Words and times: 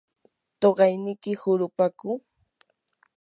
¿tuqayniki 0.59 1.31
hurupaku? 1.41 2.11